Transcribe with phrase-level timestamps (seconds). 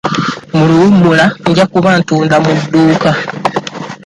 [0.55, 3.11] Mu luwummula nja kuba ntunda mu dduuka.